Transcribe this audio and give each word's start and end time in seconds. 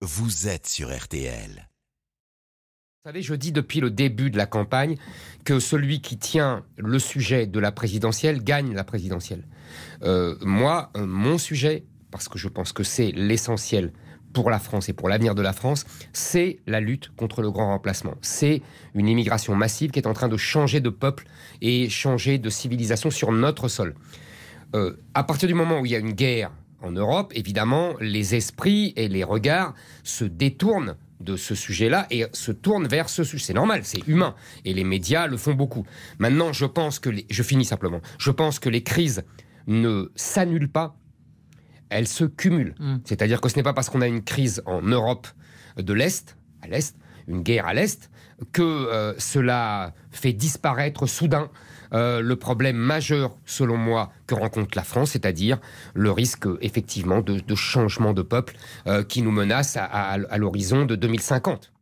vous 0.00 0.48
êtes 0.48 0.66
sur 0.66 0.96
RTL. 0.96 1.68
Vous 3.04 3.10
savez, 3.10 3.22
je 3.22 3.34
dis 3.34 3.52
depuis 3.52 3.80
le 3.80 3.90
début 3.90 4.30
de 4.30 4.36
la 4.36 4.46
campagne 4.46 4.96
que 5.44 5.60
celui 5.60 6.00
qui 6.00 6.18
tient 6.18 6.64
le 6.76 6.98
sujet 6.98 7.46
de 7.46 7.58
la 7.58 7.72
présidentielle 7.72 8.42
gagne 8.42 8.74
la 8.74 8.84
présidentielle. 8.84 9.46
Euh, 10.02 10.36
moi, 10.42 10.90
euh, 10.96 11.06
mon 11.06 11.38
sujet, 11.38 11.84
parce 12.10 12.28
que 12.28 12.38
je 12.38 12.48
pense 12.48 12.72
que 12.72 12.82
c'est 12.82 13.12
l'essentiel 13.12 13.92
pour 14.32 14.50
la 14.50 14.58
France 14.58 14.88
et 14.88 14.92
pour 14.92 15.08
l'avenir 15.08 15.34
de 15.34 15.42
la 15.42 15.52
France, 15.52 15.84
c'est 16.12 16.58
la 16.66 16.80
lutte 16.80 17.10
contre 17.16 17.40
le 17.40 17.50
grand 17.50 17.68
remplacement. 17.68 18.14
C'est 18.20 18.62
une 18.94 19.08
immigration 19.08 19.54
massive 19.54 19.90
qui 19.90 19.98
est 19.98 20.06
en 20.06 20.12
train 20.12 20.28
de 20.28 20.36
changer 20.36 20.80
de 20.80 20.90
peuple 20.90 21.26
et 21.62 21.88
changer 21.88 22.38
de 22.38 22.50
civilisation 22.50 23.10
sur 23.10 23.32
notre 23.32 23.68
sol. 23.68 23.94
Euh, 24.76 24.96
à 25.14 25.24
partir 25.24 25.48
du 25.48 25.54
moment 25.54 25.80
où 25.80 25.86
il 25.86 25.92
y 25.92 25.96
a 25.96 25.98
une 25.98 26.12
guerre 26.12 26.50
en 26.80 26.92
Europe, 26.92 27.32
évidemment, 27.34 27.94
les 28.00 28.34
esprits 28.34 28.92
et 28.96 29.08
les 29.08 29.24
regards 29.24 29.74
se 30.04 30.24
détournent 30.24 30.96
de 31.20 31.36
ce 31.36 31.54
sujet-là 31.54 32.06
et 32.10 32.26
se 32.32 32.52
tournent 32.52 32.86
vers 32.86 33.08
ce 33.08 33.24
sujet. 33.24 33.46
C'est 33.46 33.54
normal, 33.54 33.80
c'est 33.82 34.06
humain. 34.06 34.34
Et 34.64 34.72
les 34.72 34.84
médias 34.84 35.26
le 35.26 35.36
font 35.36 35.54
beaucoup. 35.54 35.84
Maintenant, 36.18 36.52
je 36.52 36.64
pense 36.64 36.98
que... 36.98 37.10
Les... 37.10 37.26
Je 37.28 37.42
finis 37.42 37.64
simplement. 37.64 38.00
Je 38.18 38.30
pense 38.30 38.58
que 38.58 38.68
les 38.68 38.82
crises 38.82 39.24
ne 39.66 40.10
s'annulent 40.14 40.70
pas, 40.70 40.96
elles 41.90 42.08
se 42.08 42.24
cumulent. 42.24 42.74
Mm. 42.78 42.96
C'est-à-dire 43.04 43.40
que 43.40 43.48
ce 43.48 43.56
n'est 43.56 43.62
pas 43.62 43.72
parce 43.72 43.90
qu'on 43.90 44.00
a 44.00 44.06
une 44.06 44.22
crise 44.22 44.62
en 44.66 44.82
Europe 44.82 45.26
de 45.76 45.92
l'Est, 45.92 46.36
à 46.62 46.68
l'Est, 46.68 46.96
une 47.26 47.42
guerre 47.42 47.66
à 47.66 47.74
l'Est, 47.74 48.10
que 48.52 48.62
euh, 48.62 49.14
cela 49.18 49.94
fait 50.10 50.32
disparaître 50.32 51.06
soudain 51.06 51.50
euh, 51.92 52.20
le 52.20 52.36
problème 52.36 52.76
majeur, 52.76 53.36
selon 53.46 53.76
moi, 53.76 54.12
que 54.26 54.34
rencontre 54.34 54.76
la 54.76 54.82
France, 54.84 55.10
c'est-à-dire 55.12 55.58
le 55.94 56.10
risque, 56.10 56.46
effectivement, 56.60 57.20
de, 57.20 57.54
changement 57.54 58.12
de 58.12 58.22
peuple 58.22 58.56
euh, 58.86 59.02
qui 59.02 59.22
nous 59.22 59.30
menace 59.32 59.76
à, 59.76 59.84
à- 59.84 60.12
à 60.12 60.38
l'horizon 60.38 60.84
de 60.84 60.96
2050. 60.96 61.72